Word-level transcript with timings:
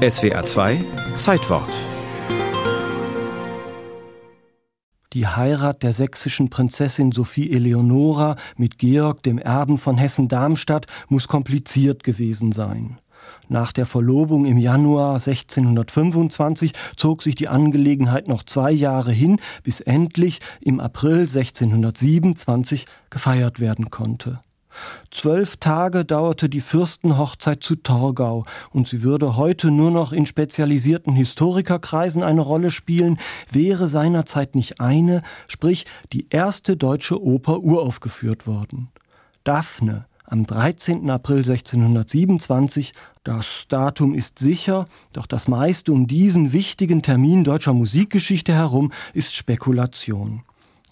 SWR 0.00 0.46
2 0.46 0.82
Zeitwort 1.18 1.68
Die 5.12 5.26
Heirat 5.26 5.82
der 5.82 5.92
sächsischen 5.92 6.48
Prinzessin 6.48 7.12
Sophie 7.12 7.52
Eleonora 7.52 8.36
mit 8.56 8.78
Georg, 8.78 9.22
dem 9.22 9.36
Erben 9.36 9.76
von 9.76 9.98
Hessen-Darmstadt, 9.98 10.86
muss 11.10 11.28
kompliziert 11.28 12.02
gewesen 12.02 12.52
sein. 12.52 12.98
Nach 13.50 13.72
der 13.72 13.84
Verlobung 13.84 14.46
im 14.46 14.56
Januar 14.56 15.16
1625 15.16 16.72
zog 16.96 17.22
sich 17.22 17.34
die 17.34 17.48
Angelegenheit 17.48 18.26
noch 18.26 18.44
zwei 18.44 18.72
Jahre 18.72 19.12
hin, 19.12 19.38
bis 19.64 19.82
endlich 19.82 20.40
im 20.62 20.80
April 20.80 21.28
1627 21.28 22.86
gefeiert 23.10 23.60
werden 23.60 23.90
konnte. 23.90 24.40
Zwölf 25.10 25.56
Tage 25.56 26.04
dauerte 26.04 26.48
die 26.48 26.60
Fürstenhochzeit 26.60 27.62
zu 27.62 27.76
Torgau 27.76 28.44
und 28.72 28.88
sie 28.88 29.02
würde 29.02 29.36
heute 29.36 29.70
nur 29.70 29.90
noch 29.90 30.12
in 30.12 30.26
spezialisierten 30.26 31.14
Historikerkreisen 31.14 32.22
eine 32.22 32.40
Rolle 32.40 32.70
spielen, 32.70 33.18
wäre 33.50 33.88
seinerzeit 33.88 34.54
nicht 34.54 34.80
eine, 34.80 35.22
sprich 35.48 35.86
die 36.12 36.26
erste 36.30 36.76
deutsche 36.76 37.22
Oper 37.22 37.60
uraufgeführt 37.60 38.46
worden. 38.46 38.88
Daphne 39.44 40.06
am 40.30 40.46
13. 40.46 41.10
April 41.10 41.38
1627, 41.38 42.92
das 43.24 43.66
Datum 43.68 44.14
ist 44.14 44.38
sicher, 44.38 44.86
doch 45.12 45.26
das 45.26 45.48
meiste 45.48 45.92
um 45.92 46.06
diesen 46.06 46.52
wichtigen 46.52 47.02
Termin 47.02 47.42
deutscher 47.42 47.74
Musikgeschichte 47.74 48.54
herum 48.54 48.92
ist 49.12 49.34
Spekulation. 49.34 50.44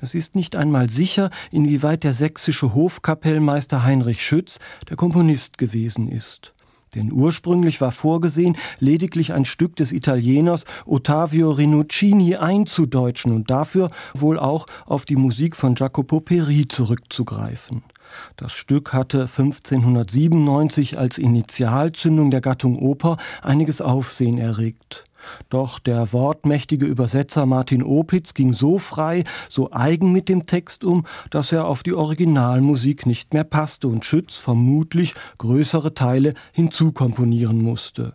Es 0.00 0.14
ist 0.14 0.34
nicht 0.34 0.56
einmal 0.56 0.90
sicher, 0.90 1.30
inwieweit 1.50 2.04
der 2.04 2.14
sächsische 2.14 2.74
Hofkapellmeister 2.74 3.84
Heinrich 3.84 4.24
Schütz 4.24 4.58
der 4.88 4.96
Komponist 4.96 5.58
gewesen 5.58 6.08
ist. 6.08 6.52
Denn 6.94 7.12
ursprünglich 7.12 7.80
war 7.80 7.92
vorgesehen, 7.92 8.56
lediglich 8.78 9.32
ein 9.32 9.44
Stück 9.44 9.76
des 9.76 9.92
Italieners 9.92 10.64
Ottavio 10.86 11.50
Rinuccini 11.50 12.36
einzudeutschen 12.36 13.32
und 13.32 13.50
dafür 13.50 13.90
wohl 14.14 14.38
auch 14.38 14.66
auf 14.86 15.04
die 15.04 15.16
Musik 15.16 15.56
von 15.56 15.74
Jacopo 15.74 16.20
Peri 16.20 16.68
zurückzugreifen. 16.68 17.82
Das 18.36 18.52
Stück 18.52 18.92
hatte 18.92 19.22
1597 19.22 20.98
als 20.98 21.18
Initialzündung 21.18 22.30
der 22.30 22.40
Gattung 22.40 22.76
Oper 22.76 23.16
einiges 23.42 23.80
Aufsehen 23.80 24.38
erregt. 24.38 25.04
Doch 25.48 25.78
der 25.78 26.12
wortmächtige 26.12 26.86
Übersetzer 26.86 27.46
Martin 27.46 27.82
Opitz 27.82 28.34
ging 28.34 28.52
so 28.52 28.78
frei, 28.78 29.24
so 29.48 29.70
eigen 29.72 30.12
mit 30.12 30.28
dem 30.28 30.46
Text 30.46 30.84
um, 30.84 31.06
dass 31.30 31.52
er 31.52 31.66
auf 31.66 31.82
die 31.82 31.94
Originalmusik 31.94 33.06
nicht 33.06 33.32
mehr 33.32 33.44
passte 33.44 33.88
und 33.88 34.04
Schütz 34.04 34.36
vermutlich 34.36 35.14
größere 35.38 35.94
Teile 35.94 36.34
hinzukomponieren 36.52 37.62
musste. 37.62 38.12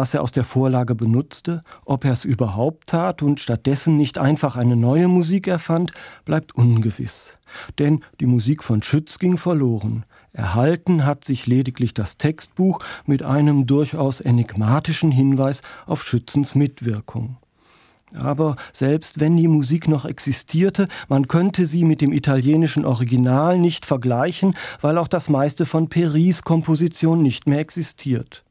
Was 0.00 0.14
er 0.14 0.22
aus 0.22 0.30
der 0.30 0.44
Vorlage 0.44 0.94
benutzte, 0.94 1.64
ob 1.84 2.04
er 2.04 2.12
es 2.12 2.24
überhaupt 2.24 2.90
tat 2.90 3.20
und 3.20 3.40
stattdessen 3.40 3.96
nicht 3.96 4.16
einfach 4.16 4.54
eine 4.54 4.76
neue 4.76 5.08
Musik 5.08 5.48
erfand, 5.48 5.90
bleibt 6.24 6.54
ungewiss. 6.54 7.36
Denn 7.80 8.04
die 8.20 8.26
Musik 8.26 8.62
von 8.62 8.80
Schütz 8.80 9.18
ging 9.18 9.36
verloren. 9.36 10.04
Erhalten 10.32 11.04
hat 11.04 11.24
sich 11.24 11.48
lediglich 11.48 11.94
das 11.94 12.16
Textbuch 12.16 12.78
mit 13.06 13.24
einem 13.24 13.66
durchaus 13.66 14.20
enigmatischen 14.20 15.10
Hinweis 15.10 15.62
auf 15.84 16.04
Schützens 16.04 16.54
Mitwirkung. 16.54 17.36
Aber 18.14 18.54
selbst 18.72 19.18
wenn 19.18 19.36
die 19.36 19.48
Musik 19.48 19.88
noch 19.88 20.04
existierte, 20.04 20.86
man 21.08 21.26
könnte 21.26 21.66
sie 21.66 21.82
mit 21.82 22.02
dem 22.02 22.12
italienischen 22.12 22.84
Original 22.84 23.58
nicht 23.58 23.84
vergleichen, 23.84 24.54
weil 24.80 24.96
auch 24.96 25.08
das 25.08 25.28
meiste 25.28 25.66
von 25.66 25.88
Peris 25.88 26.42
Komposition 26.42 27.20
nicht 27.20 27.48
mehr 27.48 27.58
existiert. 27.58 28.44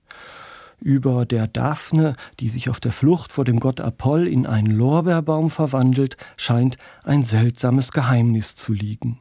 Über 0.80 1.26
der 1.26 1.48
Daphne, 1.48 2.16
die 2.40 2.50
sich 2.50 2.70
auf 2.70 2.80
der 2.80 2.92
Flucht 2.92 3.32
vor 3.32 3.46
dem 3.46 3.60
Gott 3.60 3.82
Apoll 3.82 4.28
in 4.28 4.46
einen 4.46 4.72
Lorbeerbaum 4.72 5.50
verwandelt, 5.50 6.18
scheint 6.38 6.78
ein 7.04 7.24
seltsames 7.24 7.92
Geheimnis 7.92 8.56
zu 8.56 8.74
liegen. 8.74 9.20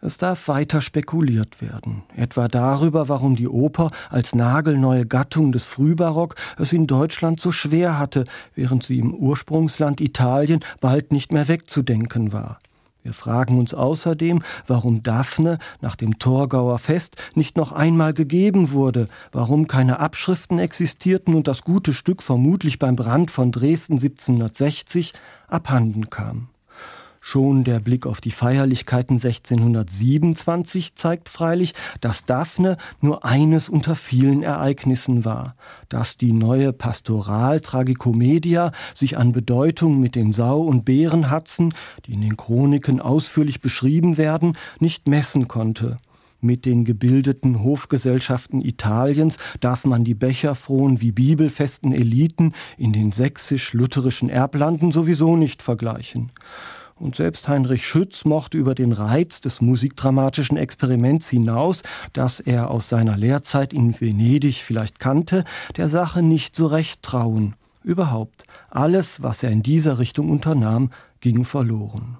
Es 0.00 0.16
darf 0.16 0.46
weiter 0.46 0.80
spekuliert 0.80 1.60
werden, 1.60 2.02
etwa 2.16 2.46
darüber, 2.46 3.08
warum 3.08 3.34
die 3.34 3.48
Oper 3.48 3.90
als 4.10 4.32
nagelneue 4.32 5.04
Gattung 5.04 5.50
des 5.50 5.64
Frühbarock 5.64 6.36
es 6.56 6.72
in 6.72 6.86
Deutschland 6.86 7.40
so 7.40 7.50
schwer 7.50 7.98
hatte, 7.98 8.24
während 8.54 8.84
sie 8.84 8.98
im 8.98 9.12
Ursprungsland 9.12 10.00
Italien 10.00 10.60
bald 10.80 11.10
nicht 11.10 11.32
mehr 11.32 11.48
wegzudenken 11.48 12.32
war. 12.32 12.60
Wir 13.08 13.14
fragen 13.14 13.58
uns 13.58 13.72
außerdem, 13.72 14.42
warum 14.66 15.02
Daphne 15.02 15.58
nach 15.80 15.96
dem 15.96 16.18
Torgauer 16.18 16.78
Fest 16.78 17.16
nicht 17.34 17.56
noch 17.56 17.72
einmal 17.72 18.12
gegeben 18.12 18.72
wurde, 18.72 19.08
warum 19.32 19.66
keine 19.66 19.98
Abschriften 19.98 20.58
existierten 20.58 21.34
und 21.34 21.48
das 21.48 21.62
gute 21.62 21.94
Stück 21.94 22.22
vermutlich 22.22 22.78
beim 22.78 22.96
Brand 22.96 23.30
von 23.30 23.50
Dresden 23.50 23.94
1760 23.94 25.14
abhanden 25.46 26.10
kam. 26.10 26.50
Schon 27.30 27.62
der 27.62 27.80
Blick 27.80 28.06
auf 28.06 28.22
die 28.22 28.30
Feierlichkeiten 28.30 29.16
1627 29.16 30.94
zeigt 30.94 31.28
freilich, 31.28 31.74
dass 32.00 32.24
Daphne 32.24 32.78
nur 33.02 33.22
eines 33.22 33.68
unter 33.68 33.96
vielen 33.96 34.42
Ereignissen 34.42 35.26
war, 35.26 35.54
dass 35.90 36.16
die 36.16 36.32
neue 36.32 36.72
Pastoral-Tragikomedia 36.72 38.72
sich 38.94 39.18
an 39.18 39.32
Bedeutung 39.32 40.00
mit 40.00 40.14
den 40.14 40.32
Sau- 40.32 40.62
und 40.62 40.86
Bärenhatzen, 40.86 41.74
die 42.06 42.14
in 42.14 42.22
den 42.22 42.38
Chroniken 42.38 42.98
ausführlich 42.98 43.60
beschrieben 43.60 44.16
werden, 44.16 44.56
nicht 44.80 45.06
messen 45.06 45.48
konnte. 45.48 45.98
Mit 46.40 46.64
den 46.64 46.86
gebildeten 46.86 47.62
Hofgesellschaften 47.62 48.62
Italiens 48.62 49.36
darf 49.60 49.84
man 49.84 50.02
die 50.02 50.14
becherfrohen 50.14 51.02
wie 51.02 51.12
bibelfesten 51.12 51.92
Eliten 51.92 52.54
in 52.78 52.94
den 52.94 53.12
sächsisch-lutherischen 53.12 54.30
Erblanden 54.30 54.92
sowieso 54.92 55.36
nicht 55.36 55.62
vergleichen. 55.62 56.32
Und 57.00 57.14
selbst 57.14 57.46
Heinrich 57.46 57.86
Schütz 57.86 58.24
mochte 58.24 58.58
über 58.58 58.74
den 58.74 58.92
Reiz 58.92 59.40
des 59.40 59.60
musikdramatischen 59.60 60.56
Experiments 60.56 61.28
hinaus, 61.28 61.82
das 62.12 62.40
er 62.40 62.70
aus 62.70 62.88
seiner 62.88 63.16
Lehrzeit 63.16 63.72
in 63.72 63.98
Venedig 64.00 64.56
vielleicht 64.64 64.98
kannte, 64.98 65.44
der 65.76 65.88
Sache 65.88 66.22
nicht 66.22 66.56
so 66.56 66.66
recht 66.66 67.02
trauen. 67.02 67.54
Überhaupt, 67.84 68.44
alles, 68.68 69.22
was 69.22 69.42
er 69.42 69.50
in 69.50 69.62
dieser 69.62 69.98
Richtung 69.98 70.28
unternahm, 70.28 70.90
ging 71.20 71.44
verloren. 71.44 72.18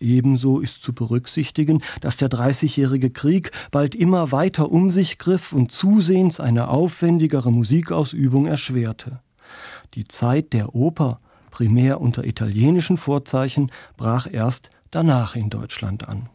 Ebenso 0.00 0.60
ist 0.60 0.82
zu 0.82 0.94
berücksichtigen, 0.94 1.82
dass 2.00 2.16
der 2.16 2.28
Dreißigjährige 2.28 3.10
Krieg 3.10 3.50
bald 3.70 3.94
immer 3.94 4.32
weiter 4.32 4.70
um 4.70 4.90
sich 4.90 5.18
griff 5.18 5.52
und 5.52 5.72
zusehends 5.72 6.40
eine 6.40 6.68
aufwendigere 6.68 7.52
Musikausübung 7.52 8.46
erschwerte. 8.46 9.20
Die 9.94 10.04
Zeit 10.04 10.52
der 10.52 10.74
Oper 10.74 11.20
primär 11.58 12.00
unter 12.00 12.22
italienischen 12.22 12.96
Vorzeichen, 12.96 13.72
brach 13.96 14.28
erst 14.30 14.70
danach 14.92 15.34
in 15.34 15.50
Deutschland 15.50 16.08
an 16.08 16.28